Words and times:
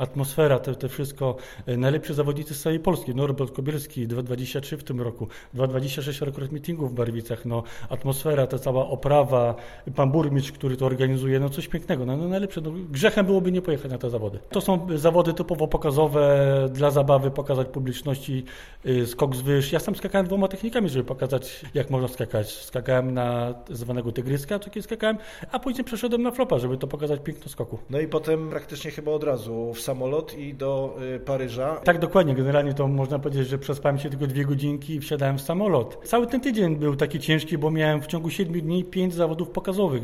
atmosfera, 0.00 0.58
to, 0.58 0.74
to 0.74 0.88
wszystko. 0.88 1.36
E, 1.66 1.76
najlepsi 1.76 2.14
zawodnicy 2.14 2.54
z 2.54 2.62
całej 2.62 2.80
Polski. 2.80 3.14
Norbert 3.14 3.52
Kobielski, 3.52 4.08
2,23 4.08 4.76
w 4.76 4.84
tym 4.84 5.00
roku, 5.00 5.28
2,26 5.54 6.24
rekord 6.24 6.52
meetingów 6.52 6.90
w 6.90 6.94
Barwicach. 6.94 7.44
No, 7.44 7.62
atmosfera, 7.88 8.46
ta 8.46 8.58
cała 8.58 8.88
oprawa, 8.88 9.54
pan 9.96 10.10
burmistrz, 10.10 10.52
który 10.52 10.76
to 10.76 10.86
organizuje, 10.86 11.40
no 11.40 11.48
coś 11.48 11.68
pięknego. 11.68 12.06
No, 12.06 12.16
no 12.16 12.28
najlepsze. 12.28 12.60
No, 12.60 12.70
grzechem 12.90 13.26
byłoby 13.26 13.52
nie 13.52 13.62
pojechać 13.62 13.90
na 13.90 13.98
te 13.98 14.10
zawody. 14.10 14.38
To 14.50 14.60
są 14.60 14.86
zawody 14.94 15.34
typowo 15.34 15.68
pokazowe, 15.68 16.68
dla 16.72 16.90
zabawy, 16.90 17.30
pokazać 17.30 17.68
publiczności 17.68 18.44
y, 18.86 19.06
skok 19.06 19.36
z 19.36 19.40
wyż. 19.40 19.72
Ja 19.72 19.80
sam 19.80 19.96
skakałem 19.96 20.26
dwoma 20.26 20.48
technikami, 20.48 20.88
żeby 20.88 21.04
pokazać, 21.04 21.60
jak 21.74 21.90
można 21.90 22.08
skakać. 22.08 22.52
Skakałem 22.52 23.14
na 23.14 23.54
zwanego 23.70 24.12
tygryska, 24.12 24.58
co 24.58 24.70
skakałem, 24.82 25.18
a 25.52 25.58
później 25.58 25.84
przeszedłem 25.84 26.22
na 26.22 26.30
flopa, 26.30 26.58
żeby 26.58 26.76
to 26.76 26.86
pokazać 26.86 27.20
piękno 27.24 27.48
skoku. 27.48 27.78
No 27.90 28.00
i 28.00 28.08
potem 28.08 28.50
praktycznie 28.50 28.90
chyba 28.90 29.12
od 29.12 29.24
razu 29.24 29.72
w 29.74 29.80
samolot 29.90 30.38
i 30.38 30.54
do 30.54 30.96
y, 31.16 31.20
Paryża. 31.20 31.76
Tak, 31.76 31.98
dokładnie. 31.98 32.34
Generalnie 32.34 32.74
to 32.74 32.88
można 32.88 33.18
powiedzieć, 33.18 33.48
że 33.48 33.58
przespałem 33.58 33.98
się 33.98 34.10
tylko 34.10 34.26
dwie 34.26 34.44
godzinki 34.44 34.94
i 34.94 35.00
wsiadałem 35.00 35.38
w 35.38 35.40
samolot. 35.40 36.00
Cały 36.04 36.26
ten 36.26 36.40
tydzień 36.40 36.76
był 36.76 36.96
taki 36.96 37.20
ciężki, 37.20 37.58
bo 37.58 37.70
miałem 37.70 38.00
w 38.02 38.06
ciągu 38.06 38.30
siedmiu 38.30 38.62
dni 38.62 38.84
pięć 38.84 39.14
zawodów 39.14 39.50
pokazowych. 39.50 40.02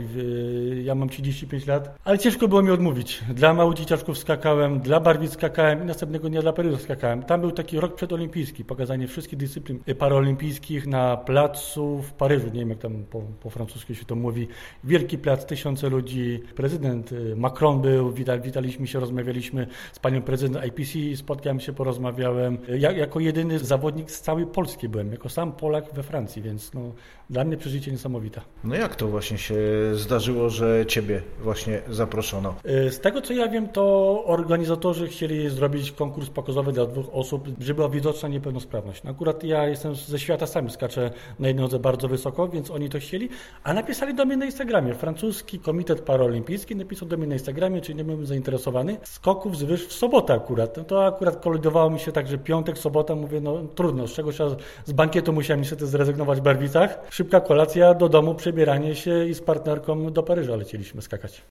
Ja 0.84 0.94
mam 0.94 1.08
35 1.08 1.66
lat, 1.66 1.98
ale 2.04 2.18
ciężko 2.18 2.48
było 2.48 2.62
mi 2.62 2.70
odmówić. 2.70 3.20
Dla 3.34 3.54
małych 3.54 3.76
dzieciaczków 3.76 4.18
skakałem, 4.18 4.80
dla 4.80 5.00
barwic 5.00 5.32
skakałem 5.32 5.82
i 5.82 5.86
następnego 5.86 6.28
dnia 6.28 6.42
dla 6.42 6.52
Paryża 6.52 6.78
skakałem. 6.78 7.22
Tam 7.22 7.40
był 7.40 7.50
taki 7.50 7.80
rok 7.80 7.94
przedolimpijski, 7.94 8.64
pokazanie 8.64 9.08
wszystkich 9.08 9.38
dyscyplin 9.38 9.78
paraolimpijskich 9.98 10.86
na 10.86 11.16
placu 11.16 12.02
w 12.02 12.12
Paryżu. 12.12 12.46
Nie 12.46 12.60
wiem, 12.60 12.70
jak 12.70 12.78
tam 12.78 13.04
po, 13.10 13.22
po 13.42 13.50
francusku 13.50 13.94
się 13.94 14.04
to 14.04 14.14
mówi. 14.14 14.48
Wielki 14.84 15.18
plac, 15.18 15.46
tysiące 15.46 15.88
ludzi. 15.88 16.40
Prezydent 16.56 17.12
y, 17.12 17.36
Macron 17.36 17.80
był, 17.80 18.12
witaliśmy 18.42 18.86
się, 18.86 19.00
rozmawialiśmy 19.00 19.66
z 19.92 19.98
panią 19.98 20.22
prezydent 20.22 20.66
IPC, 20.66 21.16
spotkałem 21.16 21.60
się, 21.60 21.72
porozmawiałem. 21.72 22.58
Ja, 22.78 22.92
jako 22.92 23.20
jedyny 23.20 23.58
zawodnik 23.58 24.10
z 24.10 24.20
całej 24.20 24.46
Polski 24.46 24.88
byłem, 24.88 25.12
jako 25.12 25.28
sam 25.28 25.52
Polak 25.52 25.94
we 25.94 26.02
Francji, 26.02 26.42
więc 26.42 26.74
no, 26.74 26.92
dla 27.30 27.44
mnie 27.44 27.56
przeżycie 27.56 27.90
niesamowite. 27.90 28.40
No 28.64 28.74
jak 28.74 28.96
to 28.96 29.08
właśnie 29.08 29.38
się 29.38 29.56
zdarzyło, 29.92 30.50
że 30.50 30.84
Ciebie 30.86 31.22
właśnie 31.42 31.80
zaproszono? 31.88 32.54
Y, 32.86 32.90
z 32.90 33.00
tego 33.00 33.20
co 33.20 33.32
ja 33.32 33.48
wiem, 33.48 33.68
to 33.68 34.24
organizatorzy 34.26 35.08
chcieli 35.08 35.50
zrobić 35.50 35.92
konkurs 35.92 36.30
pokazowy 36.30 36.72
dla 36.72 36.86
dwóch 36.86 37.06
osób, 37.12 37.48
żeby 37.60 37.74
była 37.74 37.88
widoczna 37.88 38.28
niepełnosprawność. 38.28 39.02
No 39.02 39.10
akurat 39.10 39.44
ja 39.44 39.66
jestem 39.66 39.94
ze 39.94 40.18
świata, 40.18 40.46
sam 40.46 40.70
skaczę 40.70 41.10
na 41.38 41.48
jednej 41.48 41.62
nodze 41.62 41.78
bardzo 41.78 42.08
wysoko, 42.08 42.48
więc 42.48 42.70
oni 42.70 42.88
to 42.88 42.98
chcieli, 42.98 43.28
a 43.64 43.74
napisali 43.74 44.14
do 44.14 44.24
mnie 44.24 44.36
na 44.36 44.44
Instagramie. 44.44 44.94
Francuski 44.94 45.58
Komitet 45.58 46.00
Paraolimpijski 46.00 46.76
napisał 46.76 47.08
do 47.08 47.16
mnie 47.16 47.26
na 47.26 47.34
Instagramie, 47.34 47.80
czy 47.80 47.94
nie 47.94 48.04
byłem 48.04 48.26
zainteresowany. 48.26 48.96
Skoków 49.02 49.58
z 49.58 49.62
wyż 49.66 49.86
w 49.86 49.92
sobotę 49.92 50.34
akurat. 50.34 50.76
No 50.76 50.84
to 50.84 51.06
akurat 51.06 51.36
kolidowało 51.36 51.90
mi 51.90 52.00
się 52.00 52.12
tak, 52.12 52.28
że 52.28 52.38
piątek, 52.38 52.78
sobota, 52.78 53.14
mówię, 53.14 53.40
no 53.40 53.62
trudno, 53.74 54.06
z 54.06 54.12
czegoś 54.12 54.36
z 54.84 54.92
bankietu 54.92 55.32
musiałem 55.32 55.60
niestety 55.60 55.86
zrezygnować 55.86 56.38
w 56.38 56.42
Barwicach. 56.42 56.98
Szybka 57.10 57.40
kolacja, 57.40 57.94
do 57.94 58.08
domu, 58.08 58.34
przebieranie 58.34 58.94
się 58.94 59.26
i 59.26 59.34
z 59.34 59.40
partnerką 59.40 60.12
do 60.12 60.22
Paryża 60.22 60.56
lecieliśmy 60.56 61.02
skakać. 61.02 61.42